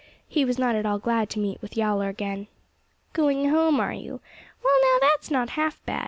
[0.27, 2.47] He was not at all glad to meet with Yowler again.
[3.13, 4.19] "Going home, are you!
[4.63, 5.99] Well, now, that's not half bad.